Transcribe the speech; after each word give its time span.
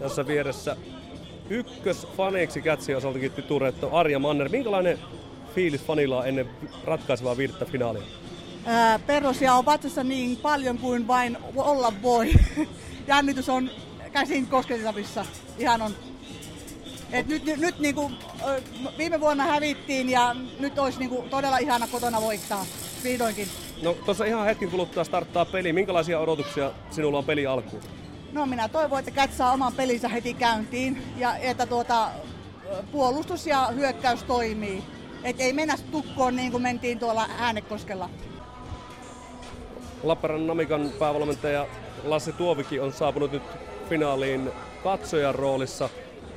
Tässä 0.00 0.26
vieressä 0.26 0.76
ykkös 1.50 2.06
faneiksi 2.16 2.62
kätsi 2.62 2.94
osaltakin 2.94 3.32
titurettu 3.32 3.88
Arja 3.92 4.18
Manner. 4.18 4.48
Minkälainen 4.48 4.98
fiilis 5.54 5.84
fanilla 5.84 6.18
on 6.18 6.28
ennen 6.28 6.50
ratkaisevaa 6.84 7.36
viidettä 7.36 7.64
finaalia? 7.64 8.02
Ää, 8.66 8.98
perrosia 8.98 9.54
on 9.54 9.64
vatsassa 9.64 10.04
niin 10.04 10.36
paljon 10.36 10.78
kuin 10.78 11.06
vain 11.06 11.38
olla 11.56 11.92
voi. 12.02 12.32
Jännitys 13.06 13.48
on 13.48 13.70
käsin 14.12 14.46
kosketeltavissa. 14.46 15.26
Ihan 15.58 15.82
on. 15.82 15.92
Et 17.12 17.26
nyt, 17.26 17.44
nyt, 17.44 17.60
nyt 17.60 17.78
niinku, 17.78 18.10
viime 18.98 19.20
vuonna 19.20 19.44
hävittiin 19.44 20.10
ja 20.10 20.36
nyt 20.60 20.78
olisi 20.78 20.98
niinku 20.98 21.24
todella 21.30 21.58
ihana 21.58 21.86
kotona 21.86 22.20
voittaa. 22.20 22.66
Vihdoinkin. 23.04 23.48
No 23.82 23.92
tuossa 24.04 24.24
ihan 24.24 24.46
hetken 24.46 24.70
kuluttua 24.70 25.04
starttaa 25.04 25.44
peli. 25.44 25.72
Minkälaisia 25.72 26.18
odotuksia 26.18 26.72
sinulla 26.90 27.18
on 27.18 27.24
peli 27.24 27.46
alkuun? 27.46 27.82
No 28.36 28.46
minä 28.46 28.68
toivon, 28.68 28.98
että 28.98 29.10
Cat 29.10 29.32
saa 29.32 29.52
oman 29.52 29.72
pelinsä 29.72 30.08
heti 30.08 30.34
käyntiin 30.34 31.02
ja 31.16 31.36
että 31.36 31.66
tuota, 31.66 32.08
puolustus 32.92 33.46
ja 33.46 33.66
hyökkäys 33.66 34.22
toimii. 34.22 34.82
Et 35.24 35.40
ei 35.40 35.52
mennä 35.52 35.74
tukkoon 35.90 36.36
niin 36.36 36.50
kuin 36.50 36.62
mentiin 36.62 36.98
tuolla 36.98 37.26
Äänekoskella. 37.38 38.10
Lappeenrannan 40.02 40.46
Namikan 40.46 40.90
päävalmentaja 40.98 41.66
Lassi 42.04 42.32
Tuovikin 42.32 42.82
on 42.82 42.92
saapunut 42.92 43.32
nyt 43.32 43.42
finaaliin 43.88 44.50
katsojan 44.82 45.34
roolissa. 45.34 45.88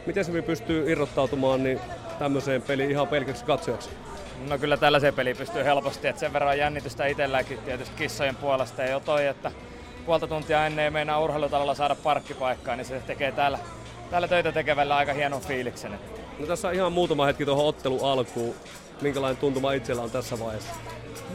Miten 0.06 0.26
se 0.26 0.42
pystyy 0.42 0.92
irrottautumaan 0.92 1.64
niin 1.64 1.80
tämmöiseen 2.20 2.62
peliin 2.62 2.92
ihan 2.92 3.08
pelkäksi 3.08 3.46
katsojaksi? 3.46 3.90
No 4.50 4.58
kyllä 4.58 4.78
tällaiseen 4.78 5.14
peliin 5.14 5.38
pystyy 5.38 5.64
helposti, 5.64 6.08
että 6.08 6.20
sen 6.20 6.34
verran 6.34 6.58
jännitystä 6.58 7.06
itselläkin 7.06 7.58
tietysti 7.58 7.96
kissojen 7.96 8.36
puolesta 8.36 8.82
ja 8.82 8.90
jo 8.90 9.00
toi, 9.00 9.28
että 9.28 9.52
puolta 10.10 10.28
tuntia 10.28 10.66
ennen 10.66 10.86
ei 10.86 10.92
meinaa 10.92 11.20
urheilutalolla 11.20 11.76
saada 11.76 11.96
parkkipaikkaa, 11.96 12.76
niin 12.76 12.86
se 12.86 13.02
tekee 13.08 13.32
täällä, 13.32 13.60
täällä 14.10 14.28
töitä 14.28 14.52
tekevällä 14.52 14.96
aika 14.96 15.14
hienon 15.14 15.42
fiiliksen. 15.42 16.00
No 16.40 16.46
tässä 16.46 16.68
on 16.68 16.74
ihan 16.74 16.94
muutama 16.94 17.26
hetki 17.26 17.46
tuohon 17.46 17.66
ottelu 17.66 18.06
alkuun. 18.06 18.56
Minkälainen 19.02 19.38
tuntuma 19.38 19.74
itsellä 19.74 20.02
on 20.02 20.12
tässä 20.12 20.40
vaiheessa? 20.40 20.74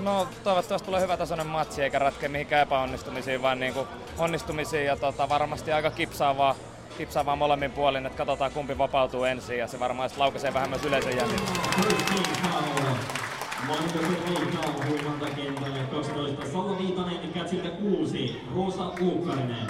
No 0.03 0.29
toivottavasti 0.45 0.87
tulee 0.87 1.01
hyvä 1.01 1.17
tasoinen 1.17 1.47
matsi 1.47 1.83
eikä 1.83 1.98
ratke 1.98 2.29
mihinkään 2.29 2.63
epäonnistumisiin, 2.63 3.43
vaan 3.43 3.61
niin 3.61 3.75
kuin 3.75 3.89
onnistumisiin 4.19 4.87
ja 4.87 4.97
tota, 4.97 5.29
varmasti 5.29 5.73
aika 5.73 5.91
kipsaavaa, 5.91 6.55
kipsaavaa 6.98 7.37
molemmin 7.37 7.70
puolin, 7.70 8.07
että 8.07 8.19
katsotaan 8.19 8.53
kumpi 8.53 8.79
vapautuu 8.79 9.25
ensin 9.25 9.59
ja 9.59 9.69
se 9.69 9.81
varmaan 9.81 10.11
laukaisee 10.17 10.55
vähän 10.55 10.70
myös 10.70 10.85
yleisön 10.85 11.17
jännitystä. 11.17 11.61
Monika 13.67 13.98
Veikkaa 13.98 14.87
huimalta 14.89 15.27
kentälle 15.27 15.79
12, 15.91 16.53
Salla 16.53 16.79
Viitanen 16.79 17.33
kätsiltä 17.34 17.69
6, 17.69 18.43
Roosa 18.55 18.93
Uukkarinen. 19.01 19.67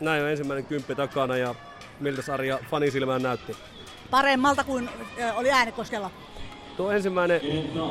Näin 0.00 0.22
on 0.22 0.30
ensimmäinen 0.30 0.64
kymppi 0.66 0.94
takana 0.94 1.36
ja 1.36 1.54
miltä 2.00 2.22
sarja 2.22 2.58
fanisilmään 2.70 3.22
näytti? 3.22 3.56
Paremmalta 4.10 4.64
kuin 4.64 4.88
oli 5.34 5.50
äänekoskella. 5.50 6.10
Tuo 6.76 6.92
ensimmäinen, 6.92 7.40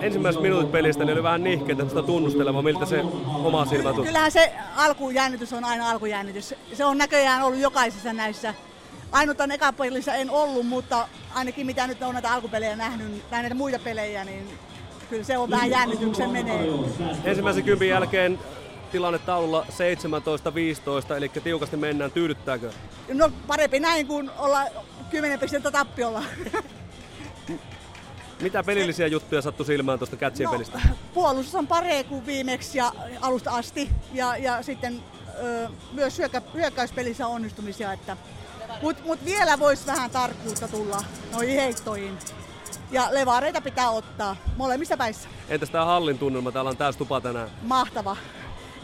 ensimmäiset 0.01 0.41
minuutit 0.41 0.71
pelistä 0.71 1.05
niin 1.05 1.13
oli 1.13 1.23
vähän 1.23 1.43
nihkeitä, 1.43 1.87
sitä 1.87 2.03
tunnustelema, 2.03 2.61
miltä 2.61 2.85
se 2.85 3.01
oma 3.43 3.65
silmä 3.65 3.89
tuntui. 3.89 4.05
Kyllähän 4.05 4.31
se 4.31 4.53
alkujännitys 4.75 5.53
on 5.53 5.65
aina 5.65 5.89
alkujännitys. 5.89 6.55
Se 6.73 6.85
on 6.85 6.97
näköjään 6.97 7.41
ollut 7.41 7.59
jokaisessa 7.59 8.13
näissä. 8.13 8.53
Ainut 9.11 9.41
on 9.41 9.51
ekapelissa 9.51 10.13
en 10.13 10.29
ollut, 10.29 10.65
mutta 10.65 11.07
ainakin 11.35 11.65
mitä 11.65 11.87
nyt 11.87 12.01
on 12.03 12.13
näitä 12.13 12.33
alkupelejä 12.33 12.75
nähnyt, 12.75 13.29
tai 13.29 13.41
näitä 13.41 13.55
muita 13.55 13.79
pelejä, 13.79 14.25
niin 14.25 14.49
kyllä 15.09 15.23
se 15.23 15.37
on 15.37 15.49
vähän 15.49 15.69
jännityksen 15.69 16.29
menee. 16.29 16.67
Ensimmäisen 17.23 17.63
kympin 17.63 17.89
jälkeen 17.89 18.39
tilanne 18.91 19.19
taululla 19.19 19.65
17-15, 21.11 21.17
eli 21.17 21.29
tiukasti 21.29 21.77
mennään. 21.77 22.11
Tyydyttääkö? 22.11 22.71
No 23.13 23.31
parempi 23.47 23.79
näin 23.79 24.07
kuin 24.07 24.29
olla 24.37 24.61
10 25.09 25.39
pistettä 25.39 25.71
tappiolla. 25.71 26.23
Mitä 28.41 28.63
pelillisiä 28.63 29.07
juttuja 29.07 29.41
sattui 29.41 29.65
silmään 29.65 29.99
tuosta 29.99 30.15
kätsien 30.15 30.45
no, 30.45 30.51
pelistä? 30.51 30.79
Puolustus 31.13 31.55
on 31.55 31.67
parempi 31.67 32.03
kuin 32.03 32.25
viimeksi 32.25 32.77
ja 32.77 32.93
alusta 33.21 33.51
asti. 33.51 33.89
Ja, 34.13 34.37
ja 34.37 34.63
sitten 34.63 35.03
ö, 35.43 35.69
myös 35.91 36.17
hyökkä, 36.17 36.41
hyökkäyspelissä 36.53 37.27
onnistumisia. 37.27 37.93
Että, 37.93 38.17
Mutta 38.81 39.03
mut 39.03 39.25
vielä 39.25 39.59
voisi 39.59 39.87
vähän 39.87 40.11
tarkkuutta 40.11 40.67
tulla 40.67 41.03
noihin 41.31 41.59
heittoihin. 41.59 42.17
Ja 42.91 43.07
levareita 43.11 43.61
pitää 43.61 43.89
ottaa 43.89 44.35
molemmissa 44.57 44.97
päissä. 44.97 45.29
Entäs 45.49 45.69
tämä 45.69 45.85
hallin 45.85 46.19
tunnelma? 46.19 46.51
Täällä 46.51 46.69
on 46.69 46.77
täys 46.77 46.97
tupa 46.97 47.21
tänään. 47.21 47.49
Mahtava. 47.61 48.17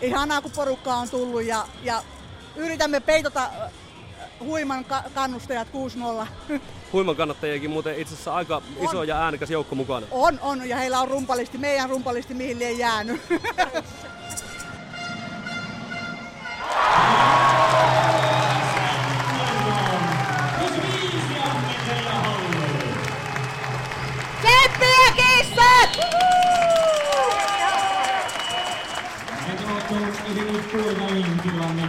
Ihanaa 0.02 0.42
kun 0.42 0.52
porukka 0.52 0.96
on 0.96 1.10
tullut 1.10 1.44
ja, 1.44 1.68
ja 1.84 2.04
yritämme 2.56 3.00
peitota 3.00 3.50
huiman 4.40 4.86
ka- 4.86 5.04
kannustajat 5.16 5.68
6-0. 6.54 6.60
Huiman 6.94 7.16
kannattajiakin 7.16 7.70
muuten 7.70 8.00
itse 8.00 8.14
asiassa 8.14 8.34
aika 8.36 8.56
on. 8.58 8.64
iso 8.86 9.04
ja 9.04 9.18
äänekäs 9.22 9.50
joukko 9.52 9.76
mukana. 9.76 10.08
On, 10.12 10.40
on, 10.42 10.70
ja 10.70 10.78
heillä 10.78 11.00
on 11.00 11.08
rumpalisti, 11.08 11.58
meidän 11.58 11.90
rumpalisti 11.90 12.34
mihin 12.34 12.62
ei 12.62 12.80
jäänyt. 12.80 13.22
Tsemppiä 24.42 25.12
kissat! 25.16 25.92
Puolivälin 30.72 31.40
tilanne 31.44 31.88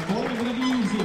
35-28. 0.99 1.03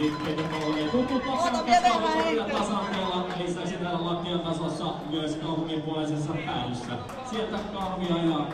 Nyt 0.00 0.24
Petropolle 0.24 0.82
tuttu 0.90 1.20
tasaanteella 1.20 3.26
lisäksi 3.44 3.74
täällä 3.74 4.04
lattian 4.04 4.40
tasossa 4.40 4.84
myös 5.10 5.36
kaupungin 5.36 5.82
puolisessa 5.82 6.32
päädyssä. 6.46 6.92
Sieltä 7.30 7.58
kahvia 7.72 8.16
ja 8.16 8.46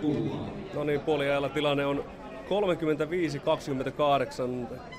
pullaa. 0.00 0.46
No 0.74 0.84
niin, 0.84 1.00
puoliajalla 1.00 1.48
tilanne 1.48 1.86
on 1.86 2.04
35-28 2.48 2.52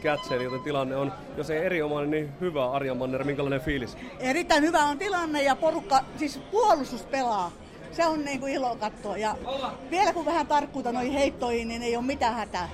kätseen, 0.02 0.42
joten 0.42 0.60
tilanne 0.60 0.96
on, 0.96 1.12
jos 1.38 1.50
ei 1.50 1.66
erinomainen, 1.66 2.12
niin 2.12 2.30
hyvä 2.42 2.72
Arja 2.72 2.96
Manner. 2.96 3.24
Minkälainen 3.24 3.62
fiilis? 3.62 3.98
Erittäin 4.20 4.64
hyvä 4.64 4.84
on 4.84 4.98
tilanne 4.98 5.44
ja 5.44 5.56
porukka, 5.56 6.00
siis 6.18 6.40
puolustus 6.52 7.04
pelaa. 7.04 7.52
Se 7.92 8.06
on 8.06 8.26
niin 8.26 8.40
kuin 8.40 8.54
ilo 8.54 8.76
katsoa. 8.76 9.18
Ja 9.18 9.36
vielä 9.92 10.14
kun 10.14 10.26
vähän 10.26 10.48
tarkkuutta 10.48 10.92
noihin 10.92 11.14
heittoihin, 11.14 11.68
niin 11.68 11.84
ei 11.84 11.96
ole 11.96 12.06
mitään 12.06 12.36
hätää. 12.36 12.70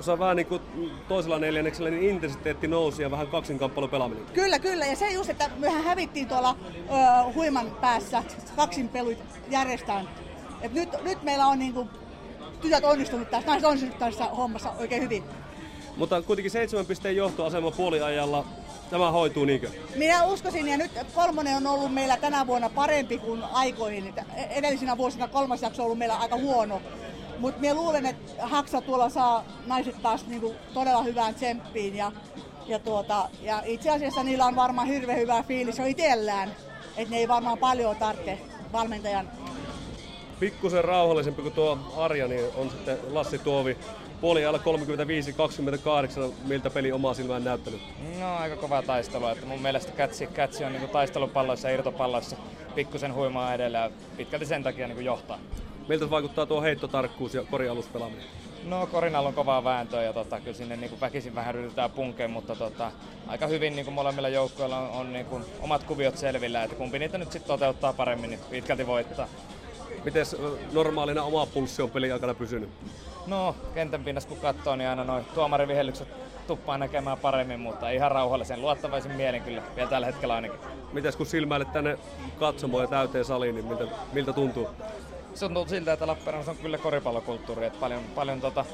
Se 0.00 0.10
on 0.10 0.18
vähän 0.18 0.36
niin 0.36 0.46
kuin 0.46 0.62
toisella 1.08 1.38
neljänneksellä, 1.38 1.90
niin 1.90 2.10
intensiteetti 2.10 2.68
nousi 2.68 3.02
ja 3.02 3.10
vähän 3.10 3.26
kaksinkamppailu 3.26 3.88
pelaaminen. 3.88 4.24
Kyllä, 4.24 4.58
kyllä. 4.58 4.86
Ja 4.86 4.96
se 4.96 5.10
just, 5.10 5.30
että 5.30 5.50
mehän 5.58 5.84
hävittiin 5.84 6.28
tuolla 6.28 6.56
ö, 6.68 7.32
huiman 7.34 7.76
päässä 7.80 8.22
kaksinpeluit 8.56 9.18
järjestään. 9.50 10.08
Et 10.60 10.72
nyt, 10.72 10.88
nyt 11.02 11.22
meillä 11.22 11.46
on 11.46 11.58
niin 11.58 11.74
kuin, 11.74 11.88
tytöt 12.60 12.84
onnistunut 12.84 13.30
tässä, 13.30 13.46
naiset 13.46 13.68
onnistunut 13.68 13.98
tässä 13.98 14.24
hommassa 14.24 14.70
oikein 14.78 15.02
hyvin. 15.02 15.24
Mutta 15.96 16.22
kuitenkin 16.22 16.50
seitsemän 16.50 16.86
pisteen 16.86 17.16
johtoasema 17.16 17.70
puoliajalla 17.70 18.44
tämä 18.90 19.10
hoituu 19.10 19.44
niinkö? 19.44 19.70
Minä 19.96 20.24
uskoisin, 20.24 20.68
ja 20.68 20.76
nyt 20.76 20.90
kolmonen 21.14 21.56
on 21.56 21.66
ollut 21.66 21.94
meillä 21.94 22.16
tänä 22.16 22.46
vuonna 22.46 22.68
parempi 22.68 23.18
kuin 23.18 23.44
aikoihin. 23.44 24.14
Edellisinä 24.50 24.96
vuosina 24.96 25.28
kolmas 25.28 25.62
jakso 25.62 25.82
on 25.82 25.84
ollut 25.84 25.98
meillä 25.98 26.16
aika 26.16 26.36
huono. 26.36 26.82
Mutta 27.42 27.60
minä 27.60 27.74
luulen, 27.74 28.06
että 28.06 28.46
Haksa 28.46 28.80
tuolla 28.80 29.08
saa 29.08 29.44
naiset 29.66 30.02
taas 30.02 30.26
niinku 30.26 30.54
todella 30.74 31.02
hyvään 31.02 31.34
tsemppiin. 31.34 31.96
Ja, 31.96 32.12
ja, 32.66 32.78
tuota, 32.78 33.28
ja 33.40 33.62
itse 33.64 33.90
asiassa 33.90 34.22
niillä 34.22 34.46
on 34.46 34.56
varmaan 34.56 34.88
hirveän 34.88 35.18
hyvä 35.18 35.42
fiilis 35.42 35.78
jo 35.78 35.84
itsellään. 35.86 36.56
Että 36.96 37.10
ne 37.10 37.16
ei 37.16 37.28
varmaan 37.28 37.58
paljon 37.58 37.96
tarvitse 37.96 38.38
valmentajan. 38.72 39.30
Pikkusen 40.40 40.84
rauhallisempi 40.84 41.42
kuin 41.42 41.54
tuo 41.54 41.78
Arja, 41.96 42.28
niin 42.28 42.44
on 42.56 42.70
sitten 42.70 42.98
Lassi 43.10 43.38
Tuovi 43.38 43.76
puoliajalla 44.20 44.58
35-28, 44.58 46.32
miltä 46.46 46.70
peli 46.70 46.92
omaa 46.92 47.14
silmään 47.14 47.44
näyttänyt? 47.44 47.80
No 48.20 48.36
aika 48.36 48.56
kova 48.56 48.82
taistelu, 48.82 49.26
että 49.26 49.46
mun 49.46 49.62
mielestä 49.62 49.92
Kätsi, 49.92 50.26
Kätsi 50.26 50.64
on 50.64 50.72
niin 50.72 50.88
taistelupalloissa 50.88 51.68
ja 51.68 51.74
irtopalloissa 51.74 52.36
pikkusen 52.74 53.14
huimaa 53.14 53.54
edellä 53.54 53.78
ja 53.78 53.90
pitkälti 54.16 54.46
sen 54.46 54.62
takia 54.62 54.88
niin 54.88 55.04
johtaa. 55.04 55.38
Miltä 55.88 56.10
vaikuttaa 56.10 56.46
tuo 56.46 56.62
heittotarkkuus 56.62 57.34
ja 57.34 57.44
korialuspelaaminen? 57.50 58.24
No 58.64 58.86
Korinalla 58.86 59.28
on 59.28 59.34
kovaa 59.34 59.64
vääntöä 59.64 60.02
ja 60.02 60.12
tota, 60.12 60.40
kyllä 60.40 60.56
sinne 60.56 60.76
niin 60.76 61.00
väkisin 61.00 61.34
vähän 61.34 61.54
ryhdytään 61.54 61.90
punkeen, 61.90 62.30
mutta 62.30 62.56
tota, 62.56 62.92
aika 63.26 63.46
hyvin 63.46 63.76
niin 63.76 63.92
molemmilla 63.92 64.28
joukkoilla 64.28 64.78
on, 64.78 64.90
on 64.90 65.12
niin 65.12 65.26
kuin, 65.26 65.44
omat 65.60 65.82
kuviot 65.82 66.16
selvillä, 66.16 66.62
että 66.62 66.76
kumpi 66.76 66.98
niitä 66.98 67.18
nyt 67.18 67.32
sitten 67.32 67.48
toteuttaa 67.48 67.92
paremmin, 67.92 68.30
niin 68.30 68.40
pitkälti 68.50 68.86
voittaa. 68.86 69.28
Miten 70.04 70.26
normaalina 70.72 71.22
oma 71.22 71.46
pulssi 71.46 71.82
on 71.82 71.90
pelin 71.90 72.12
aikana 72.12 72.34
pysynyt? 72.34 72.70
No, 73.26 73.56
kentän 73.74 74.04
pinnassa 74.04 74.28
kun 74.28 74.38
katsoo, 74.38 74.76
niin 74.76 74.88
aina 74.90 75.04
noin 75.04 75.24
tuomarivihellykset 75.34 76.08
tuppaa 76.46 76.78
näkemään 76.78 77.18
paremmin, 77.18 77.60
mutta 77.60 77.90
ihan 77.90 78.10
rauhallisen, 78.10 78.60
luottavaisin 78.60 79.12
mielin 79.12 79.42
kyllä, 79.42 79.62
vielä 79.76 79.90
tällä 79.90 80.06
hetkellä 80.06 80.34
ainakin. 80.34 80.58
Mites 80.92 81.16
kun 81.16 81.26
silmäilet 81.26 81.72
tänne 81.72 81.98
katsomoon 82.38 82.84
ja 82.84 82.88
täyteen 82.88 83.24
saliin, 83.24 83.54
niin 83.54 83.64
miltä, 83.64 83.84
miltä 84.12 84.32
tuntuu? 84.32 84.68
Se 85.34 85.46
tuntuu 85.46 85.68
siltä, 85.68 85.92
että 85.92 86.06
Lappeenrannassa 86.06 86.50
on 86.50 86.58
kyllä 86.58 86.78
koripallokulttuuri, 86.78 87.66
että 87.66 87.80
paljon, 87.80 88.02
paljon 88.14 88.40
tota, 88.40 88.64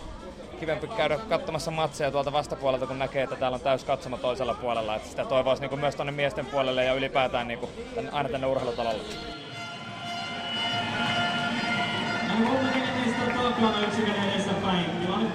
kivempi 0.60 0.86
käydä 0.86 1.18
katsomassa 1.18 1.70
matseja 1.70 2.10
tuolta 2.10 2.32
vastapuolelta, 2.32 2.86
kun 2.86 2.98
näkee, 2.98 3.22
että 3.22 3.36
täällä 3.36 3.54
on 3.54 3.60
täys 3.60 3.84
katsoma 3.84 4.18
toisella 4.18 4.54
puolella. 4.54 4.94
Että 4.94 5.08
sitä 5.08 5.24
toivoisi 5.24 5.66
niin 5.66 5.80
myös 5.80 5.96
tuonne 5.96 6.12
miesten 6.12 6.46
puolelle 6.46 6.84
ja 6.84 6.94
ylipäätään 6.94 7.48
niin 7.48 7.58
kuin, 7.58 7.70
tänne, 7.94 8.10
aina 8.10 8.28
tänne 8.28 8.46
urheilutalolle. 8.46 9.02
Takana 13.42 13.86
yksikön 13.86 14.14
edessä 14.14 14.52
päin. 14.62 14.84
Tilanne 15.00 15.30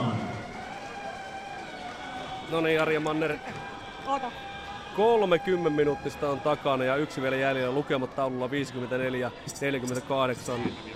No 2.50 2.60
niin, 2.60 2.82
Arja 2.82 3.00
Manner. 3.00 3.36
Oota. 4.06 4.49
30 4.96 5.70
minuuttista 5.76 6.30
on 6.30 6.40
takana 6.40 6.84
ja 6.84 6.96
yksi 6.96 7.22
vielä 7.22 7.36
jäljellä 7.36 7.74
lukemat 7.74 8.14
taululla 8.16 8.46
54-48. 8.46 8.50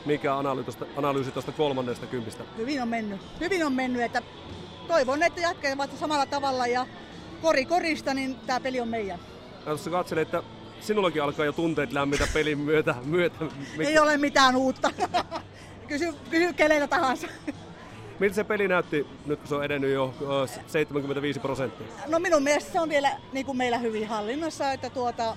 Mikä 0.04 0.36
analyysi 0.96 1.30
tuosta 1.30 1.52
kolmannesta 1.52 2.06
kympistä? 2.06 2.44
Hyvin 2.56 2.82
on 2.82 2.88
mennyt. 2.88 3.20
Hyvin 3.40 3.66
on 3.66 3.72
mennyt, 3.72 4.02
että 4.02 4.22
toivon, 4.88 5.22
että 5.22 5.40
jatkevat 5.40 5.98
samalla 5.98 6.26
tavalla 6.26 6.66
ja 6.66 6.86
kori 7.42 7.64
korista, 7.64 8.14
niin 8.14 8.36
tämä 8.46 8.60
peli 8.60 8.80
on 8.80 8.88
meidän. 8.88 9.18
Ja 9.58 9.64
tuossa 9.64 9.90
katselin, 9.90 10.22
että 10.22 10.42
sinullakin 10.80 11.22
alkaa 11.22 11.44
jo 11.44 11.52
tunteet 11.52 11.92
lämmitä 11.92 12.28
pelin 12.34 12.58
myötä. 12.58 12.94
myötä. 13.04 13.44
Ei 13.78 13.98
ole 13.98 14.16
mitään 14.16 14.56
uutta. 14.56 14.90
kysy, 15.88 16.14
kysy 16.30 16.52
keneltä 16.52 16.86
tahansa. 16.86 17.28
Miltä 18.18 18.34
se 18.34 18.44
peli 18.44 18.68
näytti 18.68 19.06
nyt, 19.26 19.38
kun 19.38 19.48
se 19.48 19.54
on 19.54 19.64
edennyt 19.64 19.90
jo 19.90 20.14
75 20.66 21.40
prosenttia? 21.40 21.86
No 22.06 22.18
minun 22.18 22.42
mielestä 22.42 22.72
se 22.72 22.80
on 22.80 22.88
vielä 22.88 23.10
niin 23.32 23.46
kuin 23.46 23.58
meillä 23.58 23.78
hyvin 23.78 24.08
hallinnassa, 24.08 24.72
että 24.72 24.90
tuota, 24.90 25.36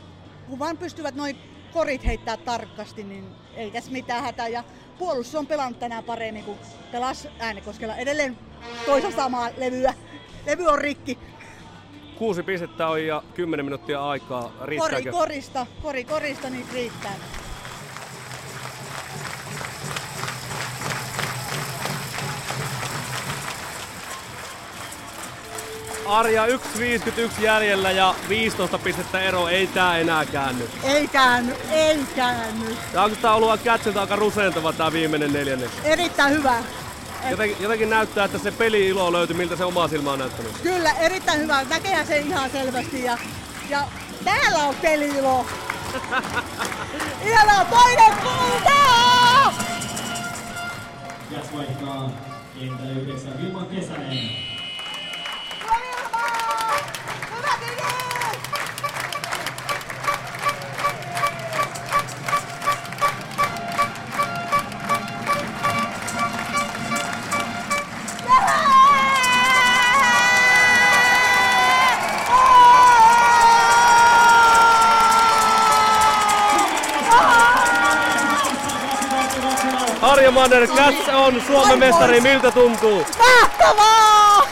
kun 0.50 0.60
vaan 0.60 0.78
pystyvät 0.78 1.16
noin 1.16 1.38
korit 1.74 2.06
heittää 2.06 2.38
tarkasti, 2.38 3.04
niin 3.04 3.26
ei 3.56 3.72
tässä 3.72 3.92
mitään 3.92 4.24
hätää. 4.24 4.48
Ja 4.48 4.64
puolustus 5.00 5.36
on 5.36 5.48
pelannut 5.48 5.80
tänään 5.80 6.04
paremmin 6.04 6.44
kuin 6.44 6.58
pelas 6.92 7.28
äänekoskella. 7.40 7.96
Edelleen 7.96 8.38
toisa 8.86 9.12
samaa 9.12 9.50
levyä. 9.58 9.94
Levy 10.46 10.68
on 10.68 10.80
rikki. 10.80 11.18
Kuusi 12.18 12.44
pistettä 12.44 12.88
on 12.88 13.06
ja 13.06 13.24
kymmenen 13.34 13.66
minuuttia 13.66 14.10
aikaa. 14.10 14.52
Riittääkö? 14.62 15.12
Kori 15.12 15.12
korista, 15.12 15.66
kori 15.82 16.04
korista, 16.04 16.50
niin 16.50 16.66
riittää. 16.74 17.14
Arja 26.08 26.46
1.51 26.46 27.42
jäljellä 27.42 27.92
ja 27.92 28.16
15 28.30 28.78
pistettä 28.78 29.20
ero, 29.20 29.48
ei 29.48 29.68
tää 29.68 29.98
enää 29.98 30.26
käänny. 30.26 30.70
Ei 30.84 31.08
käänny, 31.08 31.56
ei 31.72 32.00
käänny. 32.16 32.78
Ja 32.94 33.04
onko 33.04 33.16
tää 33.22 33.34
ollut 33.34 33.62
Kätsiltä 33.62 34.02
aika 34.02 34.16
rusentava 34.16 34.74
tää 34.74 34.92
viimeinen 34.92 35.34
neljännes? 35.34 35.72
Erittäin 35.84 36.34
hyvä. 36.34 36.56
Jotenkin, 37.30 37.58
jotenkin 37.60 37.90
näyttää, 37.90 38.26
että 38.26 38.38
se 38.38 38.52
peli-ilo 38.52 39.12
löytyi, 39.12 39.36
miltä 39.36 39.56
se 39.56 39.66
oma 39.66 39.88
silmä 39.88 40.12
on 40.12 40.20
näyttänyt. 40.20 40.52
Kyllä, 40.64 40.92
erittäin 40.92 41.40
hyvä. 41.40 41.64
Näkee 41.64 42.06
se 42.06 42.18
ihan 42.18 42.50
selvästi. 42.50 43.04
Ja, 43.04 43.18
ja 43.70 43.88
täällä 44.24 44.60
on 44.60 44.76
peli-ilo. 44.76 45.46
Ihan 47.26 47.60
on 47.60 47.66
toinen 47.66 48.14
kulta! 48.24 48.74
Jats 51.32 51.54
vaihtaa 51.54 52.12
kentälle 52.60 53.02
yhdeksän 53.02 53.42
Vilma 53.42 53.66
Kesänen. 53.66 54.47
Arja 80.02 80.32
Manner, 80.32 80.68
Cats 80.68 81.10
on 81.14 81.42
Suomen 81.48 81.80
mestari, 81.80 82.22
miltä 82.22 82.52
tuntuu? 82.52 83.06
Mahtavaa! 83.18 84.48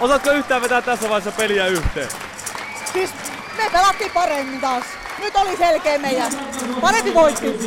Osaatko 0.00 0.30
yhtään 0.30 0.62
vetää 0.62 0.82
tässä 0.82 1.08
vaiheessa 1.08 1.32
peliä 1.32 1.66
yhteen? 1.66 2.08
Siis 2.92 3.10
me 3.56 3.70
pelattiin 3.72 4.10
paremmin 4.10 4.60
taas. 4.60 4.84
Nyt 5.18 5.36
oli 5.36 5.56
selkeä 5.56 5.98
meidän. 5.98 6.32
Parempi 6.80 7.14
voitti. 7.14 7.58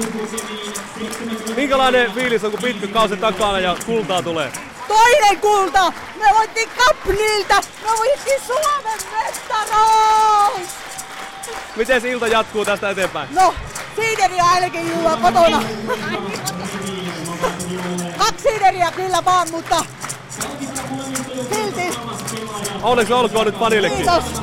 Minkälainen 1.56 2.12
fiilis 2.14 2.44
on, 2.44 2.52
kun 2.52 2.60
pitkä 2.62 2.88
kausi 2.88 3.18
takana 3.18 3.60
ja 3.60 3.76
kultaa 3.86 4.22
tulee? 4.22 4.52
Toinen 4.88 5.40
kulta! 5.42 5.94
Me 6.20 6.26
voitti 6.38 6.70
Kapnilta! 6.78 7.62
Me 7.84 7.90
voitti 7.98 8.32
Suomen 8.48 9.00
mestaruus! 9.12 10.70
Miten 11.76 12.06
ilta 12.06 12.28
jatkuu 12.28 12.66
tästä 12.66 12.90
eteenpäin? 12.90 13.30
No, 13.36 13.54
siideriä 13.96 14.44
ainakin 14.44 14.90
juua 14.90 15.18
kotona. 15.18 15.64
Kaksi 18.18 18.44
siideriä 18.44 18.92
kyllä 18.92 19.26
vaan, 19.26 19.48
mutta 19.52 19.86
silti. 21.54 21.98
Onneksi 22.84 23.14
olkoon 23.14 23.46
nyt 23.46 23.60
fanillekin. 23.60 23.98
Kiitos. 23.98 24.42